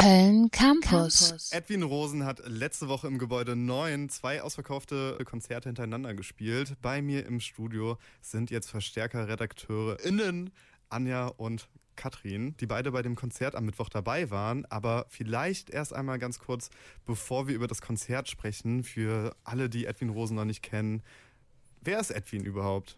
Köln 0.00 0.50
Campus. 0.50 1.52
Edwin 1.52 1.82
Rosen 1.82 2.24
hat 2.24 2.40
letzte 2.46 2.88
Woche 2.88 3.06
im 3.06 3.18
Gebäude 3.18 3.54
9 3.54 4.08
zwei 4.08 4.40
ausverkaufte 4.40 5.18
Konzerte 5.26 5.68
hintereinander 5.68 6.14
gespielt. 6.14 6.74
Bei 6.80 7.02
mir 7.02 7.26
im 7.26 7.38
Studio 7.38 7.98
sind 8.22 8.50
jetzt 8.50 8.70
Verstärker-RedakteurInnen 8.70 10.52
Anja 10.88 11.26
und 11.26 11.68
Katrin, 11.96 12.56
die 12.60 12.66
beide 12.66 12.92
bei 12.92 13.02
dem 13.02 13.14
Konzert 13.14 13.54
am 13.54 13.66
Mittwoch 13.66 13.90
dabei 13.90 14.30
waren. 14.30 14.64
Aber 14.70 15.04
vielleicht 15.10 15.68
erst 15.68 15.92
einmal 15.92 16.18
ganz 16.18 16.38
kurz, 16.38 16.70
bevor 17.04 17.46
wir 17.46 17.54
über 17.54 17.66
das 17.66 17.82
Konzert 17.82 18.30
sprechen, 18.30 18.84
für 18.84 19.36
alle, 19.44 19.68
die 19.68 19.84
Edwin 19.84 20.08
Rosen 20.08 20.36
noch 20.36 20.46
nicht 20.46 20.62
kennen. 20.62 21.02
Wer 21.82 22.00
ist 22.00 22.10
Edwin 22.10 22.46
überhaupt? 22.46 22.96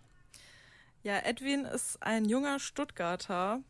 Ja, 1.02 1.18
Edwin 1.18 1.64
ist 1.64 2.00
ein 2.00 2.26
junger 2.26 2.60
Stuttgarter. 2.60 3.60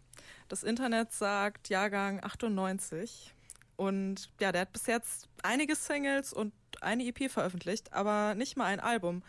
Das 0.49 0.63
Internet 0.63 1.13
sagt 1.13 1.69
Jahrgang 1.69 2.23
98. 2.23 3.35
Und 3.77 4.31
ja, 4.41 4.53
der 4.53 4.63
hat 4.63 4.73
bis 4.73 4.87
jetzt 4.87 5.29
einige 5.43 5.75
Singles 5.75 6.33
und 6.33 6.53
eine 6.81 7.05
EP 7.05 7.31
veröffentlicht, 7.31 7.93
aber 7.93 8.35
nicht 8.35 8.57
mal 8.57 8.67
ein 8.67 8.81
Album. 8.81 9.23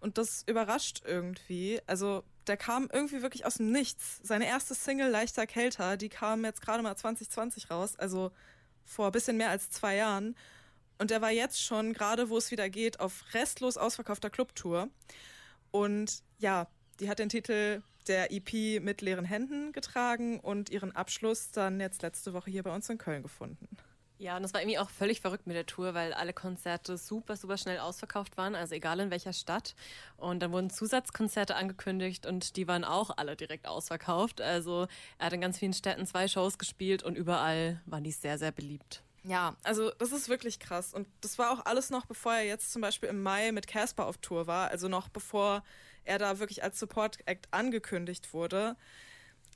Und 0.00 0.18
das 0.18 0.42
überrascht 0.46 1.02
irgendwie. 1.04 1.80
Also 1.86 2.24
der 2.46 2.56
kam 2.56 2.88
irgendwie 2.92 3.22
wirklich 3.22 3.46
aus 3.46 3.54
dem 3.54 3.70
Nichts. 3.70 4.20
Seine 4.22 4.46
erste 4.46 4.74
Single, 4.74 5.10
Leichter 5.10 5.46
Kälter, 5.46 5.96
die 5.96 6.08
kam 6.08 6.44
jetzt 6.44 6.60
gerade 6.60 6.82
mal 6.82 6.96
2020 6.96 7.70
raus, 7.70 7.96
also 7.96 8.32
vor 8.84 9.06
ein 9.06 9.12
bisschen 9.12 9.36
mehr 9.36 9.50
als 9.50 9.70
zwei 9.70 9.96
Jahren. 9.96 10.34
Und 10.98 11.10
der 11.10 11.20
war 11.20 11.30
jetzt 11.30 11.62
schon, 11.62 11.92
gerade 11.92 12.28
wo 12.28 12.38
es 12.38 12.50
wieder 12.50 12.68
geht, 12.68 13.00
auf 13.00 13.24
restlos 13.32 13.76
ausverkaufter 13.76 14.30
Clubtour. 14.30 14.88
Und 15.70 16.22
ja, 16.38 16.66
die 17.00 17.08
hat 17.08 17.18
den 17.18 17.28
Titel 17.28 17.82
der 18.08 18.32
EP 18.32 18.80
mit 18.82 19.00
leeren 19.00 19.24
Händen 19.24 19.72
getragen 19.72 20.40
und 20.40 20.70
ihren 20.70 20.92
Abschluss 20.92 21.50
dann 21.50 21.80
jetzt 21.80 22.02
letzte 22.02 22.32
Woche 22.32 22.50
hier 22.50 22.62
bei 22.62 22.74
uns 22.74 22.88
in 22.88 22.98
Köln 22.98 23.22
gefunden. 23.22 23.68
Ja, 24.22 24.36
und 24.36 24.44
das 24.44 24.54
war 24.54 24.60
irgendwie 24.60 24.78
auch 24.78 24.88
völlig 24.88 25.20
verrückt 25.20 25.48
mit 25.48 25.56
der 25.56 25.66
Tour, 25.66 25.94
weil 25.94 26.12
alle 26.12 26.32
Konzerte 26.32 26.96
super, 26.96 27.34
super 27.34 27.56
schnell 27.56 27.80
ausverkauft 27.80 28.36
waren, 28.36 28.54
also 28.54 28.72
egal 28.72 29.00
in 29.00 29.10
welcher 29.10 29.32
Stadt. 29.32 29.74
Und 30.16 30.40
dann 30.40 30.52
wurden 30.52 30.70
Zusatzkonzerte 30.70 31.56
angekündigt 31.56 32.24
und 32.24 32.56
die 32.56 32.68
waren 32.68 32.84
auch 32.84 33.10
alle 33.16 33.34
direkt 33.34 33.66
ausverkauft. 33.66 34.40
Also 34.40 34.86
er 35.18 35.26
hat 35.26 35.32
in 35.32 35.40
ganz 35.40 35.58
vielen 35.58 35.72
Städten 35.72 36.06
zwei 36.06 36.28
Shows 36.28 36.56
gespielt 36.56 37.02
und 37.02 37.16
überall 37.16 37.80
waren 37.84 38.04
die 38.04 38.12
sehr, 38.12 38.38
sehr 38.38 38.52
beliebt. 38.52 39.02
Ja, 39.24 39.56
also 39.64 39.90
das 39.98 40.12
ist 40.12 40.28
wirklich 40.28 40.60
krass. 40.60 40.94
Und 40.94 41.08
das 41.20 41.36
war 41.38 41.50
auch 41.50 41.66
alles 41.66 41.90
noch, 41.90 42.06
bevor 42.06 42.34
er 42.34 42.44
jetzt 42.44 42.72
zum 42.72 42.80
Beispiel 42.80 43.08
im 43.08 43.24
Mai 43.24 43.50
mit 43.50 43.66
Casper 43.66 44.06
auf 44.06 44.18
Tour 44.18 44.46
war. 44.46 44.68
Also 44.68 44.86
noch 44.86 45.08
bevor 45.08 45.64
er 46.04 46.18
da 46.18 46.38
wirklich 46.38 46.62
als 46.62 46.78
Support-Act 46.78 47.48
angekündigt 47.50 48.32
wurde. 48.32 48.76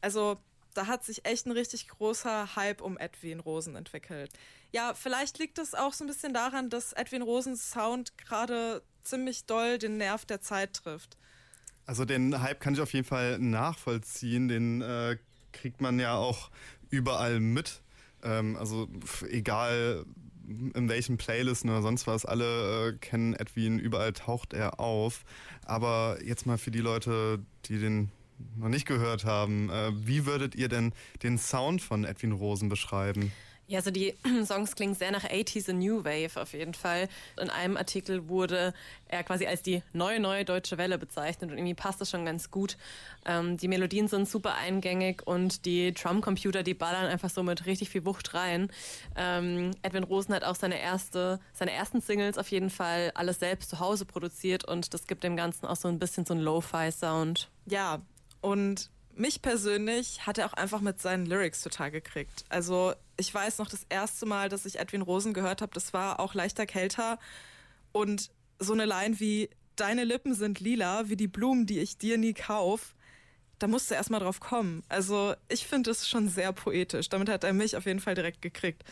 Also 0.00 0.38
da 0.74 0.86
hat 0.86 1.04
sich 1.04 1.24
echt 1.24 1.46
ein 1.46 1.52
richtig 1.52 1.88
großer 1.88 2.54
Hype 2.56 2.82
um 2.82 2.98
Edwin 2.98 3.40
Rosen 3.40 3.76
entwickelt. 3.76 4.30
Ja, 4.72 4.94
vielleicht 4.94 5.38
liegt 5.38 5.58
es 5.58 5.74
auch 5.74 5.92
so 5.92 6.04
ein 6.04 6.06
bisschen 6.06 6.34
daran, 6.34 6.68
dass 6.70 6.92
Edwin 6.92 7.22
Rosens 7.22 7.70
Sound 7.70 8.18
gerade 8.18 8.82
ziemlich 9.02 9.46
doll 9.46 9.78
den 9.78 9.96
Nerv 9.96 10.26
der 10.26 10.40
Zeit 10.40 10.74
trifft. 10.74 11.16
Also 11.86 12.04
den 12.04 12.42
Hype 12.42 12.60
kann 12.60 12.74
ich 12.74 12.80
auf 12.80 12.92
jeden 12.92 13.06
Fall 13.06 13.38
nachvollziehen. 13.38 14.48
Den 14.48 14.82
äh, 14.82 15.16
kriegt 15.52 15.80
man 15.80 15.98
ja 15.98 16.14
auch 16.14 16.50
überall 16.90 17.40
mit. 17.40 17.80
Ähm, 18.22 18.56
also 18.56 18.88
egal 19.30 20.04
in 20.74 20.88
welchen 20.88 21.16
Playlisten 21.16 21.70
oder 21.70 21.82
sonst 21.82 22.06
was, 22.06 22.24
alle 22.24 22.88
äh, 22.88 22.92
kennen 22.94 23.34
Edwin, 23.34 23.78
überall 23.78 24.12
taucht 24.12 24.52
er 24.52 24.80
auf. 24.80 25.24
Aber 25.64 26.18
jetzt 26.24 26.46
mal 26.46 26.58
für 26.58 26.70
die 26.70 26.80
Leute, 26.80 27.40
die 27.66 27.78
den 27.78 28.10
noch 28.56 28.68
nicht 28.68 28.86
gehört 28.86 29.24
haben, 29.24 29.70
äh, 29.70 29.92
wie 29.94 30.26
würdet 30.26 30.54
ihr 30.54 30.68
denn 30.68 30.92
den 31.22 31.38
Sound 31.38 31.82
von 31.82 32.04
Edwin 32.04 32.32
Rosen 32.32 32.68
beschreiben? 32.68 33.32
Ja, 33.68 33.78
also 33.78 33.90
die 33.90 34.14
Songs 34.44 34.76
klingen 34.76 34.94
sehr 34.94 35.10
nach 35.10 35.24
80s 35.24 35.70
und 35.70 35.78
New 35.78 36.04
Wave 36.04 36.40
auf 36.40 36.52
jeden 36.52 36.74
Fall. 36.74 37.08
In 37.40 37.50
einem 37.50 37.76
Artikel 37.76 38.28
wurde 38.28 38.72
er 39.08 39.24
quasi 39.24 39.46
als 39.46 39.62
die 39.62 39.82
neue, 39.92 40.20
neue 40.20 40.44
deutsche 40.44 40.78
Welle 40.78 40.98
bezeichnet 40.98 41.50
und 41.50 41.58
irgendwie 41.58 41.74
passt 41.74 42.00
das 42.00 42.10
schon 42.10 42.24
ganz 42.24 42.50
gut. 42.50 42.76
Ähm, 43.24 43.56
die 43.56 43.68
Melodien 43.68 44.06
sind 44.06 44.28
super 44.28 44.54
eingängig 44.54 45.26
und 45.26 45.64
die 45.64 45.92
Drumcomputer, 45.92 46.62
die 46.62 46.74
ballern 46.74 47.06
einfach 47.06 47.30
so 47.30 47.42
mit 47.42 47.66
richtig 47.66 47.90
viel 47.90 48.04
Wucht 48.04 48.34
rein. 48.34 48.70
Ähm, 49.16 49.72
Edwin 49.82 50.04
Rosen 50.04 50.34
hat 50.34 50.44
auch 50.44 50.56
seine 50.56 50.80
erste, 50.80 51.40
seine 51.52 51.72
ersten 51.72 52.00
Singles 52.00 52.38
auf 52.38 52.50
jeden 52.50 52.70
Fall 52.70 53.10
alles 53.14 53.40
selbst 53.40 53.70
zu 53.70 53.80
Hause 53.80 54.04
produziert 54.04 54.64
und 54.64 54.94
das 54.94 55.06
gibt 55.06 55.24
dem 55.24 55.36
Ganzen 55.36 55.66
auch 55.66 55.76
so 55.76 55.88
ein 55.88 55.98
bisschen 55.98 56.24
so 56.24 56.34
einen 56.34 56.42
Lo-Fi-Sound. 56.42 57.48
Ja, 57.66 58.00
und 58.40 58.90
mich 59.16 59.42
persönlich 59.42 60.26
hat 60.26 60.38
er 60.38 60.46
auch 60.46 60.52
einfach 60.52 60.80
mit 60.80 61.00
seinen 61.00 61.26
Lyrics 61.26 61.62
total 61.62 61.90
gekriegt. 61.90 62.44
Also 62.48 62.94
ich 63.16 63.32
weiß 63.32 63.58
noch, 63.58 63.68
das 63.68 63.86
erste 63.88 64.26
Mal, 64.26 64.48
dass 64.48 64.66
ich 64.66 64.78
Edwin 64.78 65.02
Rosen 65.02 65.32
gehört 65.32 65.62
habe, 65.62 65.72
das 65.74 65.92
war 65.92 66.20
auch 66.20 66.34
leichter 66.34 66.66
kälter. 66.66 67.18
Und 67.92 68.30
so 68.58 68.72
eine 68.72 68.84
Line 68.84 69.20
wie 69.20 69.50
Deine 69.76 70.04
Lippen 70.04 70.34
sind 70.34 70.58
lila, 70.60 71.10
wie 71.10 71.16
die 71.16 71.28
Blumen, 71.28 71.66
die 71.66 71.80
ich 71.80 71.98
dir 71.98 72.16
nie 72.16 72.32
kauf. 72.32 72.94
Da 73.58 73.66
musste 73.68 73.94
er 73.94 73.98
erstmal 73.98 74.20
drauf 74.20 74.40
kommen. 74.40 74.82
Also 74.88 75.34
ich 75.48 75.66
finde 75.66 75.90
es 75.90 76.08
schon 76.08 76.28
sehr 76.28 76.52
poetisch. 76.52 77.10
Damit 77.10 77.28
hat 77.28 77.44
er 77.44 77.52
mich 77.52 77.76
auf 77.76 77.84
jeden 77.84 78.00
Fall 78.00 78.14
direkt 78.14 78.40
gekriegt. 78.40 78.84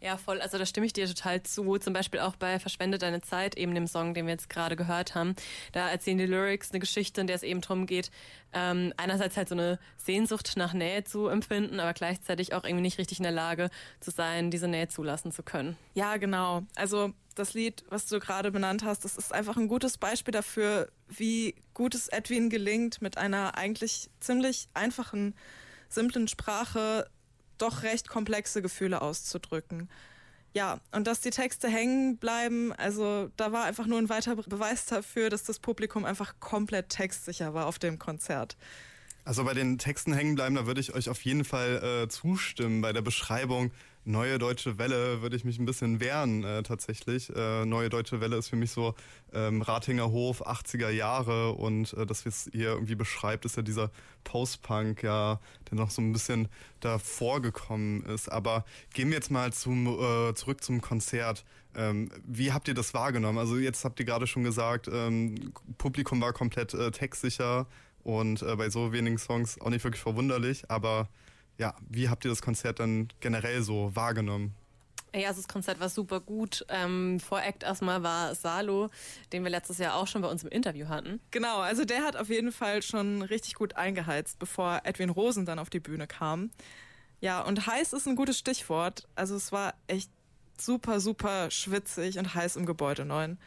Ja, 0.00 0.16
voll. 0.16 0.40
Also 0.40 0.58
da 0.58 0.66
stimme 0.66 0.86
ich 0.86 0.92
dir 0.92 1.06
total 1.06 1.42
zu. 1.42 1.78
Zum 1.78 1.92
Beispiel 1.92 2.20
auch 2.20 2.36
bei 2.36 2.58
Verschwende 2.58 2.98
deine 2.98 3.20
Zeit, 3.20 3.56
eben 3.56 3.74
dem 3.74 3.86
Song, 3.86 4.14
den 4.14 4.26
wir 4.26 4.32
jetzt 4.32 4.48
gerade 4.48 4.76
gehört 4.76 5.14
haben. 5.14 5.34
Da 5.72 5.88
erzählen 5.88 6.18
die 6.18 6.26
Lyrics 6.26 6.70
eine 6.70 6.78
Geschichte, 6.78 7.20
in 7.20 7.26
der 7.26 7.36
es 7.36 7.42
eben 7.42 7.60
darum 7.60 7.86
geht, 7.86 8.10
ähm, 8.52 8.92
einerseits 8.96 9.36
halt 9.36 9.48
so 9.48 9.54
eine 9.54 9.78
Sehnsucht 9.96 10.52
nach 10.56 10.72
Nähe 10.72 11.04
zu 11.04 11.26
empfinden, 11.26 11.80
aber 11.80 11.92
gleichzeitig 11.94 12.54
auch 12.54 12.64
irgendwie 12.64 12.82
nicht 12.82 12.98
richtig 12.98 13.18
in 13.18 13.24
der 13.24 13.32
Lage 13.32 13.70
zu 14.00 14.10
sein, 14.10 14.50
diese 14.50 14.68
Nähe 14.68 14.88
zulassen 14.88 15.32
zu 15.32 15.42
können. 15.42 15.76
Ja, 15.94 16.16
genau. 16.16 16.62
Also 16.76 17.12
das 17.34 17.54
Lied, 17.54 17.84
was 17.88 18.06
du 18.06 18.20
gerade 18.20 18.50
benannt 18.50 18.84
hast, 18.84 19.04
das 19.04 19.16
ist 19.16 19.32
einfach 19.32 19.56
ein 19.56 19.68
gutes 19.68 19.98
Beispiel 19.98 20.32
dafür, 20.32 20.90
wie 21.08 21.56
gut 21.74 21.94
es 21.94 22.08
Edwin 22.08 22.50
gelingt, 22.50 23.02
mit 23.02 23.18
einer 23.18 23.56
eigentlich 23.56 24.10
ziemlich 24.20 24.68
einfachen, 24.74 25.34
simplen 25.88 26.28
Sprache 26.28 27.08
doch 27.58 27.82
recht 27.82 28.08
komplexe 28.08 28.62
Gefühle 28.62 29.02
auszudrücken. 29.02 29.88
Ja, 30.54 30.80
und 30.92 31.06
dass 31.06 31.20
die 31.20 31.30
Texte 31.30 31.68
hängen 31.68 32.16
bleiben, 32.16 32.72
also 32.72 33.30
da 33.36 33.52
war 33.52 33.64
einfach 33.64 33.86
nur 33.86 33.98
ein 33.98 34.08
weiterer 34.08 34.36
Beweis 34.36 34.86
dafür, 34.86 35.28
dass 35.28 35.44
das 35.44 35.58
Publikum 35.58 36.04
einfach 36.04 36.34
komplett 36.40 36.88
textsicher 36.88 37.52
war 37.54 37.66
auf 37.66 37.78
dem 37.78 37.98
Konzert. 37.98 38.56
Also 39.24 39.44
bei 39.44 39.52
den 39.52 39.76
Texten 39.76 40.14
hängen 40.14 40.36
bleiben, 40.36 40.54
da 40.54 40.66
würde 40.66 40.80
ich 40.80 40.94
euch 40.94 41.10
auf 41.10 41.20
jeden 41.22 41.44
Fall 41.44 42.04
äh, 42.04 42.08
zustimmen. 42.08 42.80
Bei 42.80 42.94
der 42.94 43.02
Beschreibung 43.02 43.72
Neue 44.08 44.38
Deutsche 44.38 44.78
Welle 44.78 45.20
würde 45.20 45.36
ich 45.36 45.44
mich 45.44 45.58
ein 45.58 45.66
bisschen 45.66 46.00
wehren 46.00 46.42
äh, 46.42 46.62
tatsächlich. 46.62 47.28
Äh, 47.36 47.66
Neue 47.66 47.90
Deutsche 47.90 48.22
Welle 48.22 48.36
ist 48.36 48.48
für 48.48 48.56
mich 48.56 48.70
so 48.70 48.94
ähm, 49.34 49.60
Ratinger 49.60 50.10
Hof, 50.10 50.46
80er 50.46 50.88
Jahre 50.88 51.52
und 51.52 51.92
äh, 51.92 52.06
das, 52.06 52.24
was 52.24 52.46
ihr 52.46 52.68
irgendwie 52.68 52.94
beschreibt, 52.94 53.44
ist 53.44 53.58
ja 53.58 53.62
dieser 53.62 53.90
Post-Punk, 54.24 55.02
ja, 55.02 55.40
der 55.70 55.76
noch 55.76 55.90
so 55.90 56.00
ein 56.00 56.14
bisschen 56.14 56.48
davor 56.80 57.42
gekommen 57.42 58.02
ist. 58.06 58.32
Aber 58.32 58.64
gehen 58.94 59.08
wir 59.08 59.16
jetzt 59.16 59.30
mal 59.30 59.52
zum, 59.52 59.86
äh, 59.86 60.34
zurück 60.34 60.64
zum 60.64 60.80
Konzert. 60.80 61.44
Ähm, 61.76 62.10
wie 62.26 62.50
habt 62.52 62.66
ihr 62.66 62.74
das 62.74 62.94
wahrgenommen? 62.94 63.36
Also 63.36 63.58
jetzt 63.58 63.84
habt 63.84 64.00
ihr 64.00 64.06
gerade 64.06 64.26
schon 64.26 64.42
gesagt, 64.42 64.88
ähm, 64.90 65.52
Publikum 65.76 66.18
war 66.22 66.32
komplett 66.32 66.72
äh, 66.72 66.90
textsicher 66.92 67.66
und 68.04 68.40
äh, 68.40 68.56
bei 68.56 68.70
so 68.70 68.90
wenigen 68.90 69.18
Songs 69.18 69.60
auch 69.60 69.68
nicht 69.68 69.84
wirklich 69.84 70.02
verwunderlich, 70.02 70.70
aber 70.70 71.10
ja, 71.58 71.74
wie 71.88 72.08
habt 72.08 72.24
ihr 72.24 72.30
das 72.30 72.40
Konzert 72.40 72.80
dann 72.80 73.08
generell 73.20 73.62
so 73.62 73.94
wahrgenommen? 73.94 74.54
Ja, 75.14 75.28
also 75.28 75.40
das 75.40 75.48
Konzert 75.48 75.80
war 75.80 75.88
super 75.88 76.20
gut. 76.20 76.64
Ähm, 76.68 77.18
vor 77.18 77.42
Act 77.42 77.62
erstmal 77.62 78.02
war 78.02 78.34
Salo, 78.34 78.90
den 79.32 79.42
wir 79.42 79.50
letztes 79.50 79.78
Jahr 79.78 79.94
auch 79.94 80.06
schon 80.06 80.22
bei 80.22 80.28
uns 80.28 80.44
im 80.44 80.50
Interview 80.50 80.88
hatten. 80.88 81.20
Genau, 81.30 81.58
also 81.58 81.84
der 81.84 82.02
hat 82.02 82.16
auf 82.16 82.28
jeden 82.28 82.52
Fall 82.52 82.82
schon 82.82 83.22
richtig 83.22 83.54
gut 83.54 83.76
eingeheizt, 83.76 84.38
bevor 84.38 84.80
Edwin 84.84 85.10
Rosen 85.10 85.46
dann 85.46 85.58
auf 85.58 85.70
die 85.70 85.80
Bühne 85.80 86.06
kam. 86.06 86.50
Ja, 87.20 87.40
und 87.40 87.66
heiß 87.66 87.94
ist 87.94 88.06
ein 88.06 88.16
gutes 88.16 88.38
Stichwort. 88.38 89.08
Also 89.14 89.34
es 89.34 89.50
war 89.50 89.74
echt 89.86 90.10
super, 90.60 91.00
super 91.00 91.50
schwitzig 91.50 92.18
und 92.18 92.34
heiß 92.34 92.56
im 92.56 92.66
Gebäude 92.66 93.04
9. 93.04 93.38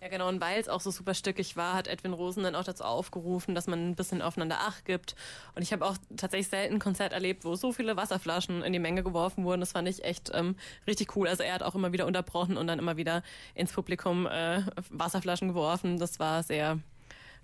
Ja, 0.00 0.08
genau. 0.08 0.28
Und 0.28 0.40
weil 0.40 0.60
es 0.60 0.68
auch 0.68 0.80
so 0.80 0.90
super 0.90 1.14
stückig 1.14 1.56
war, 1.56 1.74
hat 1.74 1.88
Edwin 1.88 2.12
Rosen 2.12 2.42
dann 2.42 2.54
auch 2.54 2.64
dazu 2.64 2.84
aufgerufen, 2.84 3.54
dass 3.54 3.66
man 3.66 3.90
ein 3.90 3.94
bisschen 3.94 4.20
aufeinander 4.20 4.60
Acht 4.60 4.84
gibt. 4.84 5.16
Und 5.54 5.62
ich 5.62 5.72
habe 5.72 5.84
auch 5.86 5.96
tatsächlich 6.16 6.48
selten 6.48 6.74
ein 6.74 6.80
Konzert 6.80 7.12
erlebt, 7.12 7.44
wo 7.44 7.54
so 7.56 7.72
viele 7.72 7.96
Wasserflaschen 7.96 8.62
in 8.62 8.72
die 8.72 8.78
Menge 8.78 9.02
geworfen 9.02 9.44
wurden. 9.44 9.60
Das 9.60 9.72
fand 9.72 9.88
ich 9.88 10.04
echt 10.04 10.30
ähm, 10.34 10.56
richtig 10.86 11.16
cool. 11.16 11.28
Also 11.28 11.42
er 11.42 11.54
hat 11.54 11.62
auch 11.62 11.74
immer 11.74 11.92
wieder 11.92 12.06
unterbrochen 12.06 12.56
und 12.56 12.66
dann 12.66 12.78
immer 12.78 12.96
wieder 12.96 13.22
ins 13.54 13.72
Publikum 13.72 14.26
äh, 14.26 14.62
Wasserflaschen 14.90 15.48
geworfen. 15.48 15.98
Das 15.98 16.18
war 16.18 16.42
sehr 16.42 16.78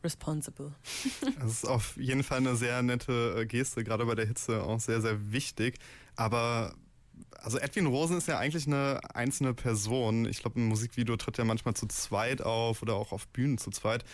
responsible. 0.05 0.73
Das 1.41 1.53
ist 1.53 1.65
auf 1.65 1.97
jeden 1.97 2.23
Fall 2.23 2.39
eine 2.39 2.57
sehr 2.57 2.83
nette 2.83 3.37
äh, 3.39 3.47
Geste, 3.47 3.85
gerade 3.85 4.05
bei 4.05 4.15
der 4.15 4.27
Hitze 4.27 4.63
auch 4.63 4.81
sehr, 4.81 5.01
sehr 5.01 5.33
wichtig. 5.33 5.79
Aber 6.17 6.75
also 7.43 7.59
Edwin 7.59 7.87
Rosen 7.87 8.19
ist 8.19 8.29
ja 8.29 8.39
eigentlich 8.39 8.67
eine 8.67 9.01
einzelne 9.15 9.55
Person. 9.55 10.27
Ich 10.27 10.41
glaube, 10.41 10.59
im 10.59 10.67
Musikvideo 10.67 11.17
tritt 11.17 11.39
er 11.39 11.45
manchmal 11.45 11.75
zu 11.75 11.87
zweit 11.87 12.43
auf 12.43 12.83
oder 12.83 12.95
auch 12.95 13.13
auf 13.13 13.27
Bühnen 13.29 13.59
zu 13.59 13.71
zweit. 13.71 14.05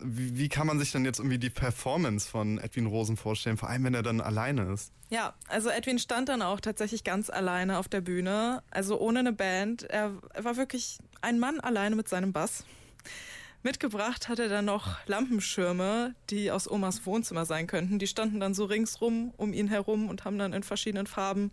wie, 0.00 0.38
wie, 0.38 0.48
kann 0.48 0.66
man 0.66 0.78
sich 0.78 0.92
denn 0.92 1.04
jetzt 1.04 1.18
irgendwie 1.18 1.38
die 1.38 1.50
Performance 1.50 2.28
von 2.28 2.58
Edwin 2.58 2.86
Rosen 2.86 3.16
vorstellen, 3.16 3.56
vor 3.56 3.68
allem 3.68 3.84
wenn 3.84 3.94
er 3.94 4.02
dann 4.02 4.20
alleine 4.20 4.72
ist? 4.72 4.92
Ja, 5.10 5.34
also 5.48 5.70
Edwin 5.70 5.98
stand 5.98 6.28
dann 6.28 6.42
auch 6.42 6.60
tatsächlich 6.60 7.02
ganz 7.02 7.30
alleine 7.30 7.78
auf 7.78 7.88
der 7.88 8.00
Bühne, 8.00 8.62
also 8.70 9.00
ohne 9.00 9.20
eine 9.20 9.32
Band. 9.32 9.82
Er, 9.84 10.12
er 10.34 10.44
war 10.44 10.56
wirklich 10.56 10.98
ein 11.20 11.38
Mann 11.38 11.60
alleine 11.60 11.96
mit 11.96 12.08
seinem 12.08 12.32
Bass. 12.32 12.64
Mitgebracht 13.62 14.28
hat 14.28 14.38
er 14.38 14.48
dann 14.48 14.66
noch 14.66 15.04
Lampenschirme, 15.06 16.14
die 16.30 16.52
aus 16.52 16.70
Omas 16.70 17.04
Wohnzimmer 17.06 17.44
sein 17.44 17.66
könnten. 17.66 17.98
Die 17.98 18.06
standen 18.06 18.38
dann 18.38 18.54
so 18.54 18.64
ringsrum 18.64 19.32
um 19.36 19.52
ihn 19.52 19.66
herum 19.66 20.08
und 20.08 20.24
haben 20.24 20.38
dann 20.38 20.52
in 20.52 20.62
verschiedenen 20.62 21.08
Farben 21.08 21.50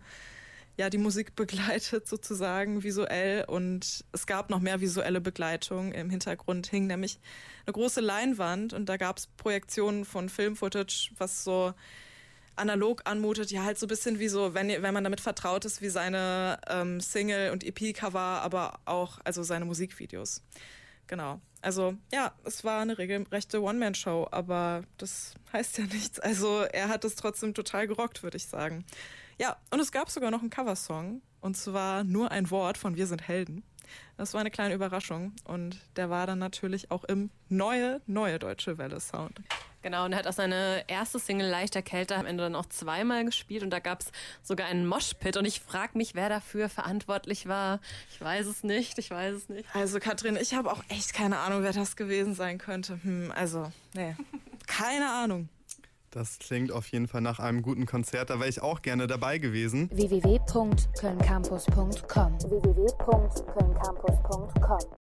ja 0.76 0.90
die 0.90 0.98
Musik 0.98 1.34
begleitet 1.36 2.06
sozusagen 2.06 2.82
visuell 2.82 3.44
und 3.44 4.04
es 4.12 4.26
gab 4.26 4.50
noch 4.50 4.60
mehr 4.60 4.80
visuelle 4.80 5.20
Begleitung. 5.20 5.92
Im 5.92 6.10
Hintergrund 6.10 6.66
hing 6.66 6.86
nämlich 6.86 7.18
eine 7.64 7.72
große 7.72 8.00
Leinwand 8.00 8.72
und 8.72 8.88
da 8.88 8.96
gab 8.96 9.18
es 9.18 9.26
Projektionen 9.26 10.04
von 10.04 10.28
Filmfootage, 10.28 11.12
was 11.18 11.44
so 11.44 11.74
analog 12.56 13.02
anmutet, 13.04 13.50
ja 13.50 13.64
halt 13.64 13.78
so 13.78 13.86
ein 13.86 13.88
bisschen 13.88 14.18
wie 14.18 14.28
so, 14.28 14.54
wenn, 14.54 14.68
wenn 14.68 14.94
man 14.94 15.04
damit 15.04 15.20
vertraut 15.20 15.64
ist, 15.64 15.82
wie 15.82 15.90
seine 15.90 16.58
ähm, 16.68 17.00
Single- 17.00 17.50
und 17.50 17.64
EP-Cover, 17.64 18.18
aber 18.18 18.80
auch 18.86 19.18
also 19.24 19.42
seine 19.42 19.66
Musikvideos. 19.66 20.42
Genau. 21.06 21.40
Also 21.60 21.96
ja, 22.12 22.32
es 22.44 22.64
war 22.64 22.80
eine 22.80 22.98
regelrechte 22.98 23.62
One-Man-Show, 23.62 24.28
aber 24.30 24.84
das 24.98 25.34
heißt 25.52 25.78
ja 25.78 25.84
nichts. 25.84 26.18
Also 26.18 26.62
er 26.62 26.88
hat 26.88 27.04
es 27.04 27.14
trotzdem 27.14 27.54
total 27.54 27.86
gerockt, 27.86 28.22
würde 28.22 28.36
ich 28.36 28.46
sagen. 28.46 28.84
Ja, 29.38 29.56
und 29.70 29.80
es 29.80 29.92
gab 29.92 30.10
sogar 30.10 30.30
noch 30.30 30.40
einen 30.40 30.50
Coversong, 30.50 31.20
und 31.40 31.56
zwar 31.56 32.04
nur 32.04 32.30
ein 32.30 32.50
Wort 32.50 32.78
von 32.78 32.96
Wir 32.96 33.06
sind 33.06 33.26
Helden. 33.28 33.62
Das 34.16 34.32
war 34.34 34.40
eine 34.40 34.50
kleine 34.50 34.74
Überraschung 34.74 35.32
und 35.44 35.78
der 35.96 36.10
war 36.10 36.26
dann 36.26 36.38
natürlich 36.38 36.90
auch 36.90 37.04
im 37.04 37.30
neue, 37.48 38.00
neue 38.06 38.38
Deutsche 38.38 38.78
Welle 38.78 38.98
Sound. 38.98 39.40
Genau, 39.82 40.04
und 40.04 40.12
er 40.12 40.18
hat 40.18 40.26
auch 40.26 40.32
seine 40.32 40.84
erste 40.88 41.20
Single 41.20 41.48
Leichter 41.48 41.82
Kälte 41.82 42.16
am 42.16 42.26
Ende 42.26 42.42
dann 42.42 42.56
auch 42.56 42.66
zweimal 42.66 43.24
gespielt 43.24 43.62
und 43.62 43.70
da 43.70 43.78
gab 43.78 44.00
es 44.00 44.10
sogar 44.42 44.66
einen 44.66 44.86
Moshpit 44.86 45.36
und 45.36 45.44
ich 45.44 45.60
frage 45.60 45.96
mich, 45.96 46.16
wer 46.16 46.28
dafür 46.28 46.68
verantwortlich 46.68 47.46
war. 47.46 47.78
Ich 48.10 48.20
weiß 48.20 48.46
es 48.46 48.64
nicht, 48.64 48.98
ich 48.98 49.10
weiß 49.10 49.34
es 49.34 49.48
nicht. 49.48 49.68
Also 49.74 50.00
Katrin, 50.00 50.36
ich 50.36 50.54
habe 50.54 50.72
auch 50.72 50.82
echt 50.88 51.14
keine 51.14 51.38
Ahnung, 51.38 51.62
wer 51.62 51.72
das 51.72 51.94
gewesen 51.94 52.34
sein 52.34 52.58
könnte. 52.58 52.98
Hm, 53.02 53.32
also, 53.36 53.70
nee, 53.94 54.16
keine 54.66 55.08
Ahnung. 55.08 55.48
Das 56.16 56.38
klingt 56.38 56.72
auf 56.72 56.88
jeden 56.88 57.06
Fall 57.08 57.20
nach 57.20 57.40
einem 57.40 57.60
guten 57.60 57.84
Konzert. 57.84 58.30
Da 58.30 58.40
wäre 58.40 58.48
ich 58.48 58.62
auch 58.62 58.80
gerne 58.80 59.06
dabei 59.06 59.36
gewesen. 59.36 59.90
www.kölncampus.com 59.92 62.40
www 62.40 62.86